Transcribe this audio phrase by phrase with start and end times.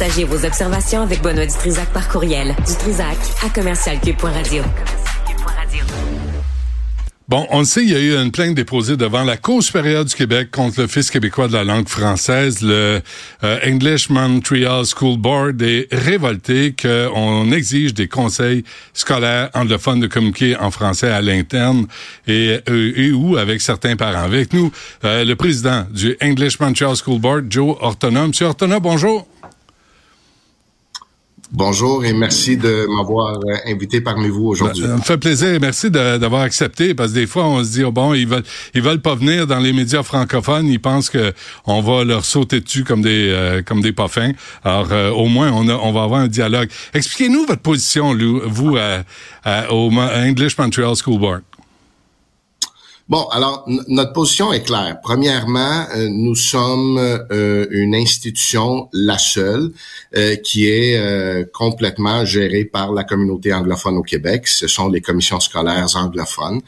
[0.00, 2.56] Partagez vos observations avec Benoît Dutrisac par courriel.
[2.66, 4.62] Dutrisac à commercialcube.radio.
[7.28, 10.06] Bon, on le sait, il y a eu une plainte déposée devant la Cour supérieure
[10.06, 12.62] du Québec contre l'Office québécois de la langue française.
[12.62, 13.02] Le
[13.44, 18.64] euh, English Montreal School Board est révolté qu'on exige des conseils
[18.94, 21.86] scolaires anglophones de communiquer en français à l'interne
[22.26, 24.24] et, euh, et, ou avec certains parents.
[24.24, 24.72] Avec nous,
[25.04, 28.26] euh, le président du English Montreal School Board, Joe Ortona.
[28.26, 29.28] Monsieur Ortona, bonjour.
[31.52, 34.84] Bonjour et merci de m'avoir euh, invité parmi vous aujourd'hui.
[34.84, 35.58] Ça me fait plaisir.
[35.60, 38.80] Merci d'avoir accepté parce que des fois on se dit oh bon ils veulent ils
[38.80, 40.68] veulent pas venir dans les médias francophones.
[40.68, 41.32] Ils pensent que
[41.66, 44.32] on va leur sauter dessus comme des euh, comme des parfums.
[44.62, 46.68] Alors euh, au moins on a, on va avoir un dialogue.
[46.94, 48.76] Expliquez-nous votre position vous
[49.70, 51.42] au English Montreal School Board.
[53.10, 55.00] Bon, alors notre position est claire.
[55.02, 59.72] Premièrement, euh, nous sommes euh, une institution, la seule,
[60.16, 64.46] euh, qui est complètement gérée par la communauté anglophone au Québec.
[64.46, 66.60] Ce sont les commissions scolaires anglophones.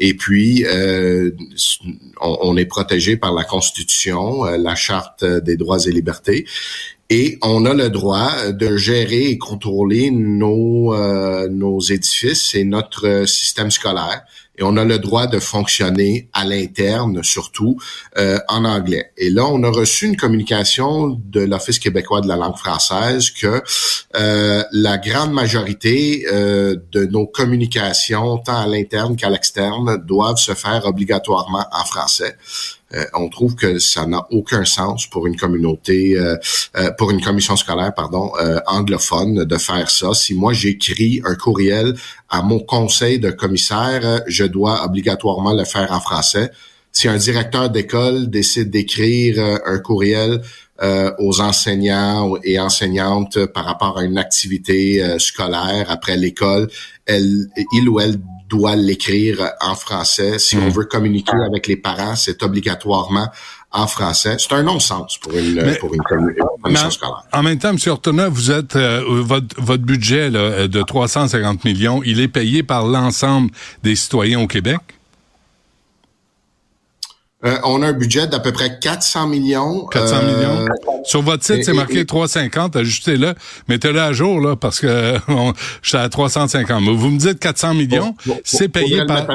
[0.00, 0.64] Et puis,
[2.20, 6.44] on, on, est protégé par la Constitution, la Charte des droits et libertés.
[7.08, 10.96] Et on a le droit de gérer et contrôler nos,
[11.48, 14.22] nos édifices et notre système scolaire
[14.56, 17.76] et on a le droit de fonctionner à l'interne, surtout
[18.18, 19.12] euh, en anglais.
[19.16, 23.62] Et là, on a reçu une communication de l'Office québécois de la langue française que
[24.16, 30.54] euh, la grande majorité euh, de nos communications, tant à l'interne qu'à l'externe, doivent se
[30.54, 32.36] faire obligatoirement en français.
[32.94, 36.36] Euh, on trouve que ça n'a aucun sens pour une communauté, euh,
[36.76, 38.32] euh, pour une commission scolaire, pardon,
[38.66, 40.14] anglophone de faire ça.
[40.14, 41.94] Si moi j'écris un courriel
[42.28, 46.50] à mon conseil de commissaire, je dois obligatoirement le faire en français.
[46.92, 50.40] Si un directeur d'école décide d'écrire un courriel
[51.18, 56.68] aux enseignants et enseignantes par rapport à une activité scolaire après l'école,
[57.06, 58.16] elle, il ou elle
[58.54, 60.38] doit l'écrire en français.
[60.38, 60.70] Si on hmm.
[60.70, 63.28] veut communiquer avec les parents, c'est obligatoirement
[63.72, 64.36] en français.
[64.38, 66.02] C'est un non-sens pour une, pour une,
[66.62, 67.24] commission scolaire.
[67.32, 67.78] En même temps, M.
[67.88, 72.86] Ortona, vous êtes euh, votre, votre budget là, de 350 millions, il est payé par
[72.86, 73.50] l'ensemble
[73.82, 74.78] des citoyens au Québec?
[77.44, 79.86] Euh, on a un budget d'à peu près 400 millions.
[79.86, 80.66] 400 euh, millions.
[81.04, 82.76] Sur votre site, c'est marqué 350.
[82.76, 83.34] Ajustez-le.
[83.68, 85.18] Mettez-le à jour, là, parce que
[85.82, 86.82] je suis à 350.
[86.82, 88.14] Mais vous me dites 400 millions.
[88.44, 89.26] c'est payé par...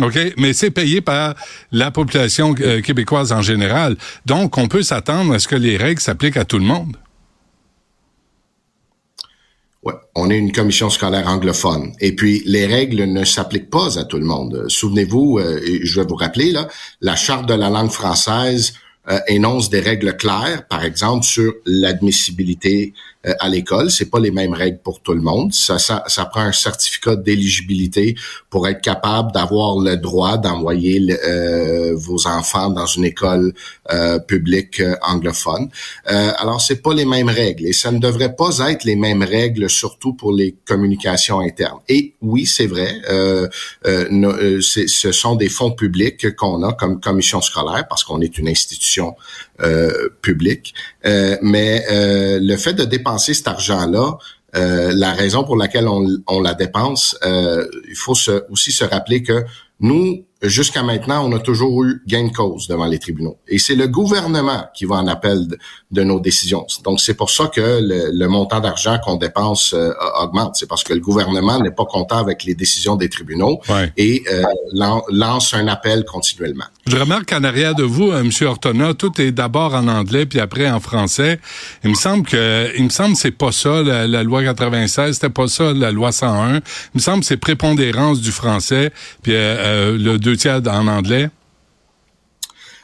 [0.00, 1.34] OK, mais c'est payé par
[1.72, 3.96] la population euh, québécoise en général.
[4.26, 6.96] Donc, on peut s'attendre à ce que les règles s'appliquent à tout le monde.
[9.84, 11.92] Ouais, on est une commission scolaire anglophone.
[12.00, 14.64] Et puis, les règles ne s'appliquent pas à tout le monde.
[14.68, 16.68] Souvenez-vous, euh, je vais vous rappeler, là,
[17.00, 18.74] la charte de la langue française
[19.08, 22.92] euh, énonce des règles claires, par exemple, sur l'admissibilité
[23.38, 23.90] à l'école.
[23.90, 25.52] C'est pas les mêmes règles pour tout le monde.
[25.52, 28.14] Ça, ça, ça prend un certificat d'éligibilité
[28.50, 33.52] pour être capable d'avoir le droit d'envoyer euh, vos enfants dans une école
[33.90, 35.68] euh, publique euh, anglophone.
[36.10, 39.22] Euh, alors, c'est pas les mêmes règles et ça ne devrait pas être les mêmes
[39.22, 41.78] règles, surtout pour les communications internes.
[41.88, 43.48] Et oui, c'est vrai, euh,
[43.84, 49.16] ce sont des fonds publics qu'on a comme commission scolaire parce qu'on est une institution
[50.22, 50.74] publique.
[51.04, 54.18] mais le fait de dépenser cet argent-là,
[54.56, 58.14] euh, la raison pour laquelle on, la dépense, euh, il faut
[58.50, 59.44] aussi se rappeler que
[59.80, 63.38] nous, jusqu'à maintenant, on a toujours eu gain de cause devant les tribunaux.
[63.48, 65.46] Et c'est le gouvernement qui va en appel
[65.90, 66.66] de, nos décisions.
[66.84, 69.90] Donc, c'est pour ça que le, montant d'argent qu'on dépense euh,
[70.20, 70.54] augmente.
[70.56, 73.60] C'est parce que le gouvernement n'est pas content avec les décisions des tribunaux
[73.96, 74.42] et euh,
[75.10, 76.66] lance un appel continuellement.
[76.86, 78.30] Je remarque qu'en arrière de vous, euh, M.
[78.46, 81.40] Ortona, tout est d'abord en anglais puis après en français.
[81.84, 85.48] Il me semble que, il me semble c'est pas ça la, loi 96, c'était pas
[85.48, 86.56] ça la loi 101.
[86.56, 86.60] Il
[86.94, 90.16] me semble que c'est prépondérance du français puis le
[90.66, 91.30] en anglais?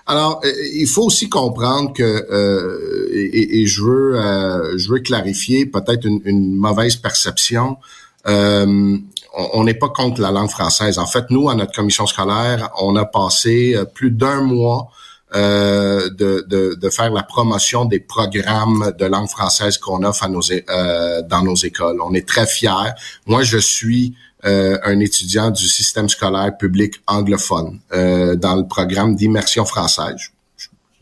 [0.06, 5.66] Alors, euh, il faut aussi comprendre que, euh, et, je veux, euh, je veux clarifier
[5.66, 7.78] peut-être une, mauvaise perception.
[8.26, 10.98] on n'est pas contre la langue française.
[10.98, 14.90] En fait, nous, à notre commission scolaire, on a passé plus d'un mois
[15.32, 20.42] de, de, faire la promotion des programmes de langue française qu'on offre à nos,
[21.28, 21.98] dans nos écoles.
[22.02, 22.92] On est très fiers.
[23.26, 24.14] Moi, je suis
[24.44, 30.30] euh, un étudiant du système scolaire public anglophone euh, dans le programme d'immersion française.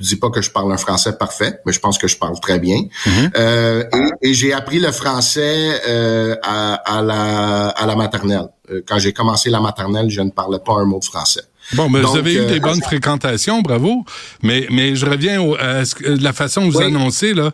[0.02, 2.38] Je dis pas que je parle un français parfait, mais je pense que je parle
[2.40, 2.82] très bien.
[3.06, 3.30] Mm-hmm.
[3.36, 3.84] euh,
[4.20, 8.48] et, j'ai appris le français euh, à, à, la, à la maternelle.
[8.70, 11.42] Euh, quand j'ai commencé la maternelle, je ne parlais pas un mot de français.
[11.74, 14.04] Bon, mais vous avez eu des bonnes fréquentations, bravo.
[14.42, 17.52] Mais mais je reviens au, à la façon dont vous annoncez là.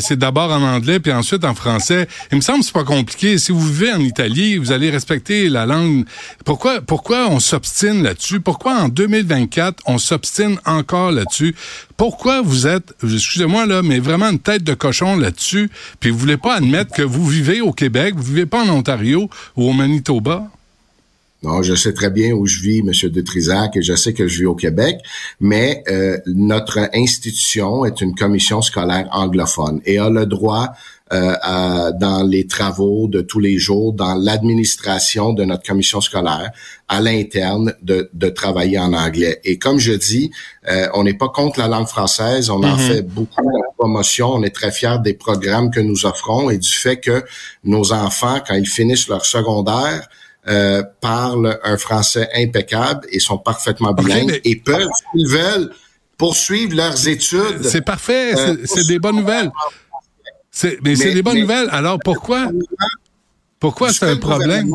[0.00, 2.06] c'est d'abord en anglais puis ensuite en français.
[2.30, 3.38] Il me semble que c'est pas compliqué.
[3.38, 6.04] Si vous vivez en Italie, vous allez respecter la langue.
[6.44, 8.40] Pourquoi pourquoi on s'obstine là-dessus?
[8.40, 11.54] Pourquoi en 2024 on s'obstine encore là-dessus?
[11.96, 16.36] Pourquoi vous êtes, excusez-moi là, mais vraiment une tête de cochon là-dessus Puis vous voulez
[16.36, 20.50] pas admettre que vous vivez au Québec, vous vivez pas en Ontario ou au Manitoba?
[21.42, 24.26] Non, je sais très bien où je vis, Monsieur de Trisac, et je sais que
[24.26, 24.98] je vis au Québec,
[25.38, 30.72] mais euh, notre institution est une commission scolaire anglophone et a le droit
[31.12, 36.50] euh, dans les travaux de tous les jours, dans l'administration de notre commission scolaire,
[36.88, 39.40] à l'interne, de, de, travailler en anglais.
[39.44, 40.32] Et comme je dis,
[40.68, 42.78] euh, on n'est pas contre la langue française, on en mm-hmm.
[42.78, 46.72] fait beaucoup de promotion, on est très fiers des programmes que nous offrons et du
[46.72, 47.22] fait que
[47.62, 50.08] nos enfants, quand ils finissent leur secondaire,
[50.48, 55.70] euh, parlent un français impeccable et sont parfaitement bilingues et peuvent, s'ils veulent,
[56.16, 57.62] poursuivre leurs études.
[57.62, 58.34] C'est parfait,
[58.64, 59.50] c'est des bonnes nouvelles
[60.82, 61.68] mais, c'est des bonnes nouvelles.
[61.70, 62.48] Alors pourquoi?
[63.58, 64.72] Pourquoi c'est un problème?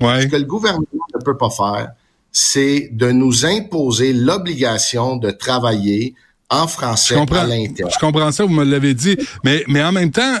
[0.00, 1.92] Ce que le gouvernement ne peut pas faire,
[2.32, 6.14] c'est de nous imposer l'obligation de travailler
[6.48, 9.16] en français je comprends, Je comprends ça, vous me l'avez dit.
[9.42, 10.36] Mais, mais en même temps,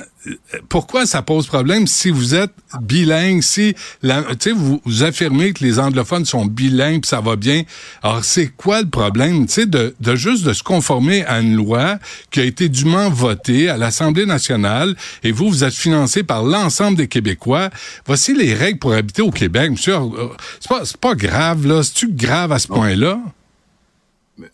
[0.68, 4.24] pourquoi ça pose problème si vous êtes bilingue, si la,
[4.54, 7.62] vous, vous affirmez que les anglophones sont bilingues, ça va bien.
[8.02, 11.98] Alors, c'est quoi le problème, de, de juste de se conformer à une loi
[12.30, 16.96] qui a été dûment votée à l'Assemblée nationale et vous, vous êtes financé par l'ensemble
[16.96, 17.70] des Québécois.
[18.06, 19.70] Voici les règles pour habiter au Québec.
[19.70, 20.28] Monsieur, euh,
[20.60, 21.82] c'est pas, pas grave, là.
[21.82, 23.20] C'est-tu grave à ce point-là?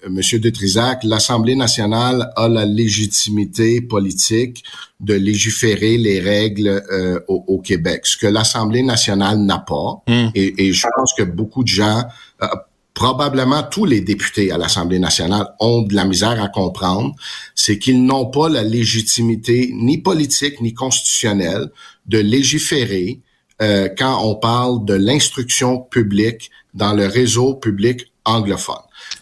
[0.08, 4.62] Monsieur de Trisac, l'Assemblée nationale a la légitimité politique
[5.00, 10.02] de légiférer les règles euh, au, Québec, ce que l'Assemblée nationale n'a pas.
[10.06, 10.28] Hmm.
[10.34, 12.04] Et, je pense que beaucoup de gens,
[12.42, 12.46] euh,
[12.94, 17.14] probablement tous les députés à l'Assemblée nationale, ont de la misère à comprendre,
[17.56, 21.70] c'est qu'ils n'ont pas la légitimité ni politique ni constitutionnelle
[22.06, 23.20] de légiférer
[23.60, 28.76] euh, quand on parle de l'instruction publique dans le réseau public anglophone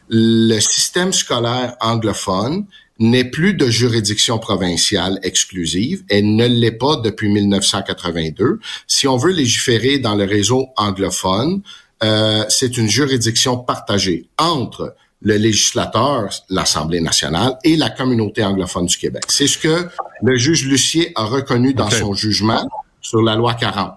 [0.08, 2.66] le système scolaire anglophone
[3.00, 8.60] n'est plus de juridiction provinciale exclusive et ne l'est pas depuis 1982.
[8.86, 11.62] Si on veut légiférer dans le réseau anglophone,
[12.02, 18.96] euh, c'est une juridiction partagée entre le législateur, l'Assemblée nationale et la communauté anglophone du
[18.96, 19.24] Québec.
[19.28, 19.88] C'est ce que
[20.22, 22.68] le juge Lucier a reconnu dans son jugement
[23.00, 23.94] sur la loi 40.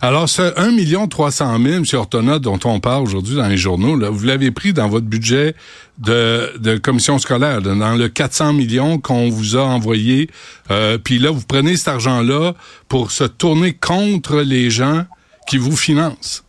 [0.00, 1.84] Alors, ce 1 million 300 000, M.
[1.94, 5.54] Ortona, dont on parle aujourd'hui dans les journaux, vous l'avez pris dans votre budget
[5.98, 10.30] de, de commission scolaire, dans le 400 millions qu'on vous a envoyé.
[10.70, 12.54] Euh, puis là, vous prenez cet argent-là
[12.88, 15.04] pour se tourner contre les gens
[15.48, 16.44] qui vous financent.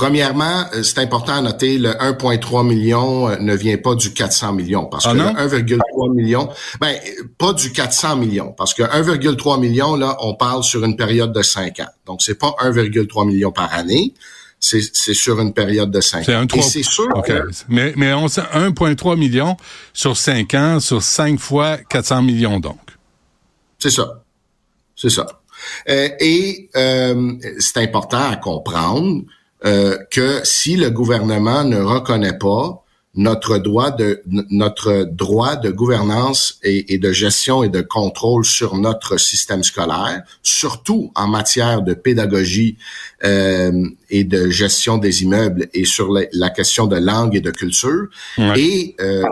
[0.00, 4.54] Premièrement, euh, c'est important à noter, le 1,3 million euh, ne vient pas du 400
[4.54, 6.48] millions, parce ah que le 1,3 million,
[6.80, 6.96] ben
[7.36, 11.42] pas du 400 millions, parce que 1,3 million là, on parle sur une période de
[11.42, 11.90] 5 ans.
[12.06, 14.14] Donc c'est pas 1,3 million par année,
[14.58, 14.80] c'est
[15.12, 16.46] sur une période de 5 ans.
[16.54, 17.06] Et c'est sûr.
[17.68, 19.58] Mais mais on 1,3 million
[19.92, 22.80] sur 5 ans, sur 5 fois 400 millions donc.
[23.78, 24.24] C'est ça,
[24.96, 25.26] c'est ça.
[25.90, 29.24] Euh, et euh, c'est important à comprendre
[29.64, 32.84] euh, que si le gouvernement ne reconnaît pas
[33.14, 39.16] notre droit de notre droit de gouvernance et, de gestion et de contrôle sur notre
[39.16, 42.76] système scolaire, surtout en matière de pédagogie
[43.24, 48.08] euh, et de gestion des immeubles et sur la, question de langue et de culture.
[48.56, 49.22] Et euh,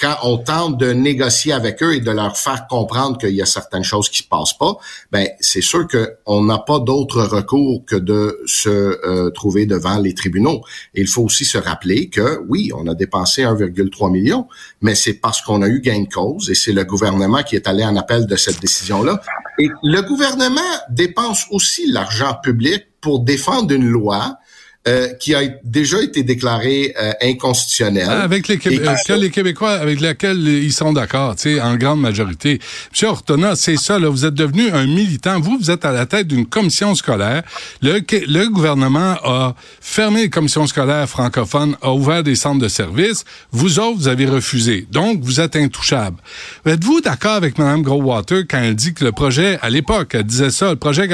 [0.00, 3.46] quand on tente de négocier avec eux et de leur faire comprendre qu'il y a
[3.46, 4.76] certaines choses qui se passent pas,
[5.12, 10.14] ben c'est sûr qu'on n'a pas d'autre recours que de se euh, trouver devant les
[10.14, 10.62] tribunaux.
[10.94, 14.48] Et il faut aussi se rappeler que oui, on a dépensé 1,3 million,
[14.80, 17.68] mais c'est parce qu'on a eu gain de cause et c'est le gouvernement qui est
[17.68, 19.20] allé en appel de cette décision-là.
[19.58, 20.60] Et le gouvernement
[20.90, 24.38] dépense aussi l'argent public pour défendre une loi
[24.86, 28.06] euh, qui a déjà été déclarée euh, inconstitutionnelle.
[28.06, 32.02] Ah, avec les, euh, les Québécois, avec laquelle ils sont d'accord, tu sais, en grande
[32.02, 32.60] majorité.
[32.92, 35.40] Monsieur Ortona, c'est ça, là, vous êtes devenu un militant.
[35.40, 37.44] Vous, vous êtes à la tête d'une commission scolaire.
[37.80, 43.24] Le, le gouvernement a fermé les commissions scolaires francophones, a ouvert des centres de services.
[43.52, 44.86] Vous autres, vous avez refusé.
[44.90, 46.18] Donc, vous êtes intouchables.
[46.66, 50.50] Êtes-vous d'accord avec Mme Growwater quand elle dit que le projet, à l'époque, elle disait
[50.50, 51.08] ça, le projet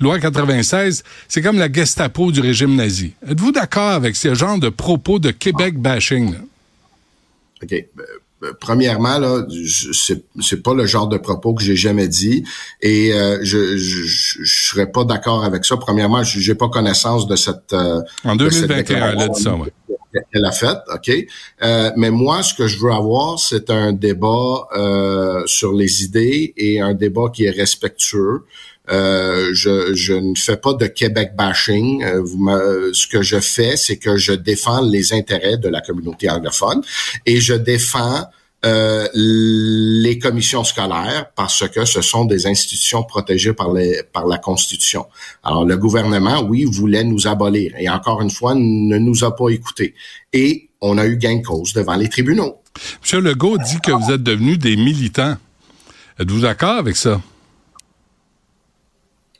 [0.00, 3.11] loi 96, c'est comme la Gestapo du régime nazi?
[3.26, 6.34] Êtes-vous d'accord avec ce genre de propos de Québec bashing?
[7.62, 7.74] OK.
[8.60, 9.46] premièrement, là,
[10.40, 12.44] c'est, pas le genre de propos que j'ai jamais dit
[12.80, 15.76] et euh, je, je, je, serais pas d'accord avec ça.
[15.76, 17.72] Premièrement, j'ai pas connaissance de cette.
[17.72, 19.72] Euh, en 2021, elle a dit ça, ouais.
[20.32, 21.10] Elle a fait, ok.
[21.62, 24.66] Euh, mais moi, ce que je veux avoir, c'est un débat
[25.46, 28.42] sur les idées et un débat qui est respectueux.
[28.90, 32.02] Euh, je, je, ne fais pas de Québec bashing.
[32.02, 32.48] Euh, vous
[32.92, 36.82] ce que je fais, c'est que je défends les intérêts de la communauté anglophone
[37.24, 38.26] et je défends
[38.64, 44.38] euh, les commissions scolaires parce que ce sont des institutions protégées par, les, par la
[44.38, 45.06] Constitution.
[45.42, 49.48] Alors, le gouvernement, oui, voulait nous abolir et encore une fois, ne nous a pas
[49.48, 49.94] écoutés.
[50.32, 52.62] Et on a eu gain de cause devant les tribunaux.
[53.02, 55.36] Monsieur Legault dit que vous êtes devenus des militants.
[56.18, 57.20] Êtes-vous d'accord avec ça?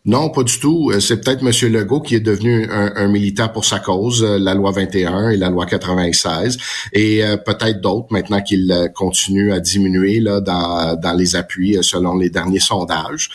[0.05, 0.91] Non, pas du tout.
[0.91, 1.73] Euh, c'est peut-être M.
[1.73, 5.49] Legault qui est devenu un, militant pour sa cause, euh, la loi 21 et la
[5.49, 6.59] loi 96,
[6.93, 12.17] et euh, peut-être d'autres maintenant qu'il continue à diminuer là dans, dans les appuis selon
[12.17, 13.31] les derniers sondages.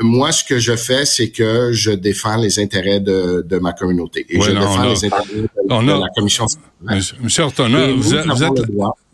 [0.00, 4.24] Moi, ce que je fais, c'est que je défends les intérêts de, de ma communauté
[4.28, 6.46] et je défends les intérêts de, la commission.
[7.20, 8.24] Monsieur Ortona, vous, êtes,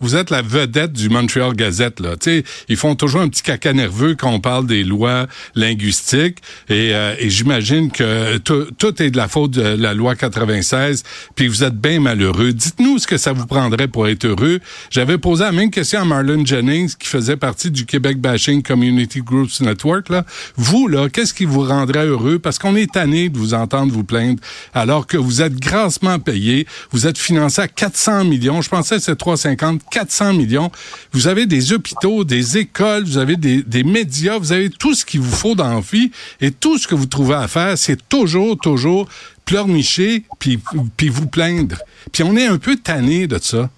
[0.01, 2.01] vous êtes la vedette du Montreal Gazette.
[2.01, 2.17] Là.
[2.21, 6.39] sais, ils font toujours un petit caca nerveux quand on parle des lois linguistiques.
[6.69, 11.03] Et, euh, et j'imagine que tout est de la faute de la loi 96.
[11.35, 12.53] Puis vous êtes bien malheureux.
[12.53, 14.61] Dites-nous ce que ça vous prendrait pour être heureux.
[14.91, 19.21] J'avais posé la même question à Marlon Jennings, qui faisait partie du Québec Bashing Community
[19.21, 20.09] Groups Network.
[20.09, 20.25] Là.
[20.61, 22.41] Vous, là, qu'est-ce qui vous rendrait heureux?
[22.41, 24.43] Parce qu'on est tanné de vous entendre vous plaindre,
[24.75, 28.61] alors que vous êtes grassement payé, vous êtes financé à 400 millions.
[28.61, 30.73] Je pensais que c'est 350 400 millions.
[31.13, 35.05] Vous avez des hôpitaux, des écoles, vous avez des, des médias, vous avez tout ce
[35.05, 36.11] qu'il vous faut dans la vie.
[36.41, 39.09] Et tout ce que vous trouvez à faire, c'est toujours, toujours
[39.45, 40.59] pleurnicher puis,
[40.97, 41.77] puis vous plaindre.
[42.13, 43.71] Puis on est un peu tanné de ça.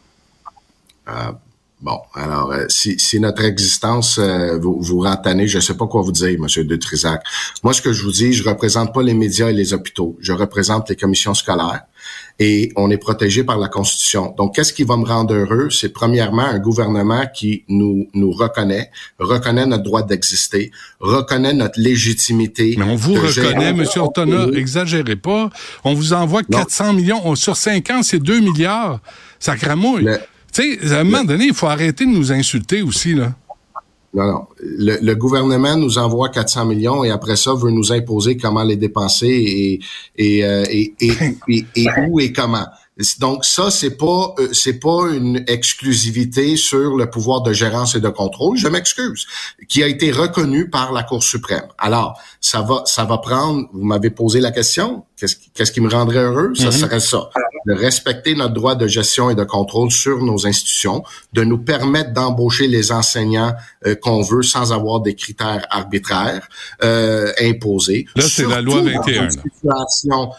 [1.08, 1.32] Euh,
[1.80, 5.76] bon, alors, euh, si, si, notre existence euh, vous, vous rend tanné, je ne sais
[5.76, 7.22] pas quoi vous dire, Monsieur de Trisac.
[7.62, 10.16] Moi, ce que je vous dis, je représente pas les médias et les hôpitaux.
[10.20, 11.82] Je représente les commissions scolaires
[12.38, 14.34] et on est protégé par la Constitution.
[14.36, 15.68] Donc, qu'est-ce qui va me rendre heureux?
[15.70, 20.70] C'est premièrement un gouvernement qui nous, nous reconnaît, reconnaît notre droit d'exister,
[21.00, 22.76] reconnaît notre légitimité.
[22.78, 23.84] Mais on vous reconnaît, M.
[23.96, 25.50] Ortona, exagérez pas.
[25.84, 27.34] On vous envoie 400 millions.
[27.34, 29.00] Sur 5 ans, c'est 2 milliards.
[29.38, 30.08] Ça cramouille.
[30.52, 33.34] Tu sais, à un moment donné, il faut arrêter de nous insulter aussi, là.
[34.12, 34.46] Non, non.
[34.58, 39.28] Le, gouvernement nous envoie 400 millions et après ça veut nous imposer comment les dépenser
[39.28, 39.80] et,
[40.16, 42.66] et, euh, et, et, et où et comment.
[43.18, 48.00] Donc ça, c'est pas euh, c'est pas une exclusivité sur le pouvoir de gérance et
[48.00, 48.56] de contrôle.
[48.56, 49.26] Je m'excuse,
[49.68, 51.68] qui a été reconnu par la Cour suprême.
[51.78, 53.68] Alors ça va ça va prendre.
[53.72, 55.04] Vous m'avez posé la question.
[55.20, 56.52] Qu'est-ce qui, qui me rendrait heureux?
[56.54, 56.72] Ça mm-hmm.
[56.72, 57.30] serait ça
[57.66, 62.12] de respecter notre droit de gestion et de contrôle sur nos institutions, de nous permettre
[62.12, 63.54] d'embaucher les enseignants
[63.86, 66.48] euh, qu'on veut sans avoir des critères arbitraires
[66.82, 68.06] euh, imposés.
[68.16, 69.28] Là, c'est la loi 21.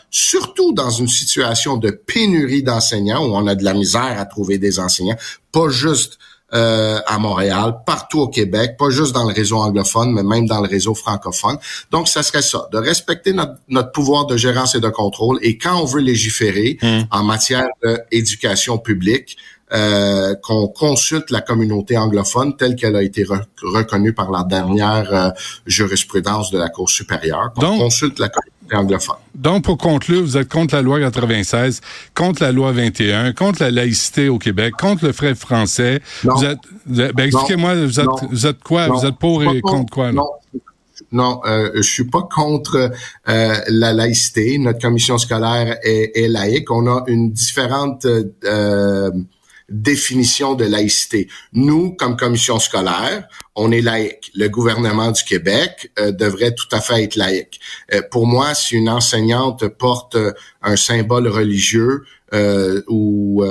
[0.10, 4.58] surtout dans une situation de pénurie d'enseignants où on a de la misère à trouver
[4.58, 5.18] des enseignants,
[5.52, 6.18] pas juste
[6.54, 10.62] euh, à Montréal, partout au Québec, pas juste dans le réseau anglophone, mais même dans
[10.62, 11.58] le réseau francophone.
[11.92, 15.40] Donc, ça serait ça, de respecter notre, notre pouvoir de gérance et de contrôle.
[15.42, 17.02] Et quand on veut légiférer hmm.
[17.12, 17.68] en matière
[18.12, 19.38] d'éducation publique,
[19.74, 23.26] euh, qu'on consulte la communauté anglophone telle qu'elle a été
[23.64, 25.30] reconnue par la dernière euh,
[25.66, 27.54] jurisprudence de la Cour supérieure.
[27.56, 29.16] Qu'on consulte la communauté anglophone.
[29.36, 31.82] Donc, pour conclure, vous êtes contre la loi 96,
[32.16, 36.02] contre la loi 21, contre la laïcité au Québec, contre le frais français.
[36.24, 38.88] Vous êtes, ben, expliquez-moi, vous êtes, vous êtes quoi?
[38.88, 40.12] vous êtes pour et contre quoi?
[40.12, 40.28] Non.
[41.12, 42.90] Non, euh, je suis pas contre
[43.28, 44.58] euh, la laïcité.
[44.58, 46.72] Notre commission scolaire est, est laïque.
[46.72, 49.12] On a une différente euh,
[49.72, 51.28] définition de laïcité.
[51.54, 54.32] Nous, comme commission scolaire, on est laïque.
[54.36, 57.60] Le gouvernement du Québec euh, devrait tout à fait être laïque.
[57.94, 62.04] Euh, pour moi, si une enseignante porte euh, un symbole religieux
[62.88, 63.44] ou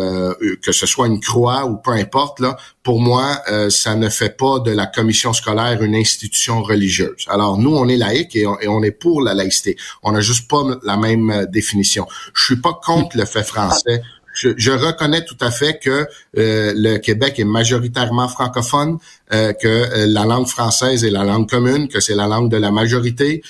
[0.63, 4.59] que ce soit une croix ou peu importe, là, pour moi, ça ne fait pas
[4.59, 7.27] de la commission scolaire une institution religieuse.
[7.29, 9.77] Alors nous, on est laïque et on, est pour la laïcité.
[10.03, 12.07] On n'a juste pas la même définition.
[12.33, 14.01] Je suis pas contre le fait français
[14.35, 16.07] je, reconnais tout à fait que
[16.39, 18.99] euh, le Québec est majoritairement francophone,
[19.33, 22.57] euh, que euh, la langue française est la langue commune, que c'est la langue de
[22.57, 23.43] la majorité,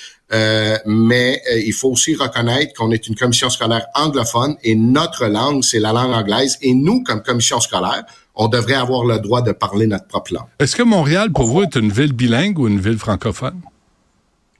[0.85, 5.79] mais il faut aussi reconnaître qu'on est une commission scolaire anglophone et notre langue, c'est
[5.79, 6.57] la langue anglaise.
[6.61, 10.47] Et nous, comme commission scolaire, on devrait avoir le droit de parler notre propre langue.
[10.57, 13.59] Est-ce que Montréal, pour vous, est une ville bilingue ou une ville francophone?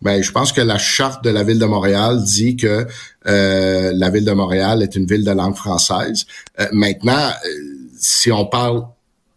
[0.01, 2.87] Ben, je pense que la charte de la ville de Montréal dit que
[3.27, 6.25] euh, la ville de Montréal est une ville de langue française.
[6.59, 7.49] Euh, maintenant, euh,
[7.99, 8.83] si on parle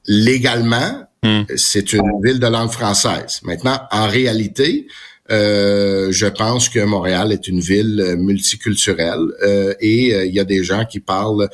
[0.07, 1.43] légalement, hmm.
[1.57, 3.41] c'est une ville de langue française.
[3.43, 4.87] Maintenant, en réalité,
[5.31, 10.45] euh, je pense que Montréal est une ville multiculturelle euh, et euh, il y a
[10.45, 11.49] des gens qui parlent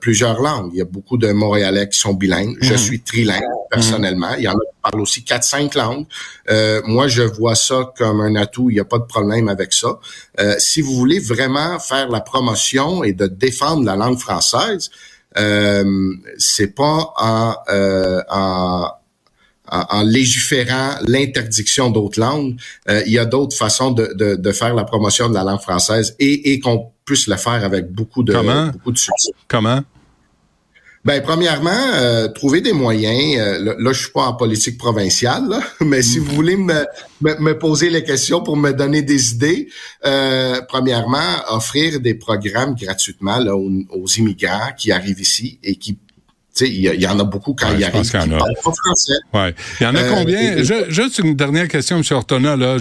[0.00, 0.70] plusieurs langues.
[0.74, 2.56] Il y a beaucoup de Montréalais qui sont bilingues.
[2.60, 2.78] Je mhm.
[2.78, 4.34] suis trilingue personnellement.
[4.36, 6.06] Il y en a qui parlent aussi quatre, cinq langues.
[6.86, 8.68] moi, je vois ça comme un atout.
[8.70, 9.98] Il n'y a pas de problème avec ça.
[10.58, 14.90] si vous voulez vraiment faire la promotion et de défendre la langue française,
[16.38, 17.54] c'est pas en,
[18.30, 18.90] en
[19.70, 22.56] en, légiférant l'interdiction d'autres langues,
[22.88, 25.60] euh, il y a d'autres façons de, de, de, faire la promotion de la langue
[25.60, 28.34] française et, et qu'on puisse le faire avec beaucoup de,
[28.72, 29.30] beaucoup de succès.
[29.48, 29.82] Comment?
[31.04, 33.38] Ben, premièrement, euh, trouver des moyens.
[33.38, 36.86] Euh, là, je suis pas en politique provinciale, mais si vous voulez me,
[37.20, 39.68] me, poser les questions pour me donner des idées,
[40.06, 45.98] euh, premièrement, offrir des programmes gratuitement là, aux, aux, immigrants qui arrivent ici et qui
[46.60, 49.14] il y, en a beaucoup quand il y a pas français.
[49.32, 49.54] Ouais.
[49.80, 50.62] Il y en a euh, combien?
[50.88, 52.02] juste une dernière question, M.
[52.12, 52.56] Ortona.
[52.56, 52.76] Là.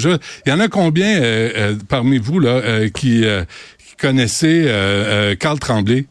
[0.45, 6.05] il y en a combien euh, euh, parmi vous là qui, qui connaissaient Carl Tremblay?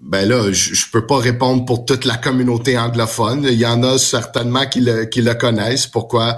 [0.00, 3.46] Ben là, je, je peux pas répondre pour toute la communauté anglophone.
[3.50, 5.86] Il y en a certainement qui le, qui le connaissent.
[5.86, 6.36] Pourquoi?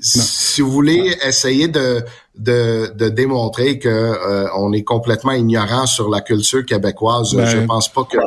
[0.00, 2.04] si vous voulez essayer de
[2.38, 7.34] de, de démontrer que euh, on est complètement ignorant sur la culture québécoise.
[7.34, 8.18] Ben, je pense pas que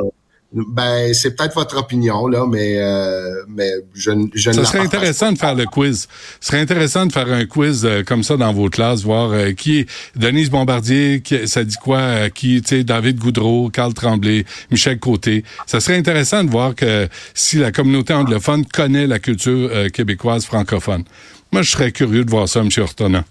[0.51, 5.37] ben c'est peut-être votre opinion là, mais euh, mais je, je ça serait intéressant de
[5.37, 6.07] faire le quiz.
[6.41, 9.81] Ce serait intéressant de faire un quiz euh, comme ça dans vos classes, voir qui
[9.81, 14.97] est Denise Bombardier, qui, ça dit quoi, qui tu sais David Goudreau, Carl Tremblay, Michel
[14.97, 15.43] Côté.
[15.67, 21.03] Ça serait intéressant de voir que si la communauté anglophone connaît la culture québécoise francophone.
[21.51, 22.69] Moi, je serais curieux de voir ça, M.
[22.79, 23.23] Ortona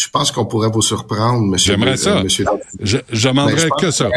[0.00, 1.74] je pense qu'on pourrait vous surprendre, monsieur.
[1.74, 2.22] J'aimerais ça.
[2.22, 2.46] Monsieur
[2.80, 4.08] je, demanderais ben, que ça.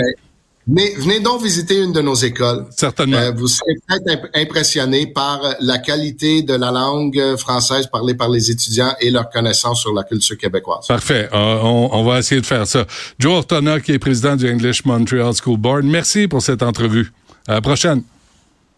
[0.66, 2.66] Mais venez donc visiter une de nos écoles.
[2.70, 3.18] Certainement.
[3.18, 8.50] Euh, vous serez peut-être impressionné par la qualité de la langue française parlée par les
[8.50, 10.88] étudiants et leur connaissance sur la culture québécoise.
[10.88, 11.28] Parfait.
[11.34, 12.86] Euh, on, va essayer de faire ça.
[13.20, 17.12] Joe Ortona, qui est président du English Montreal School Board, merci pour cette entrevue.
[17.46, 18.04] À la prochaine.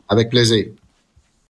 [0.09, 0.65] Avec plaisir.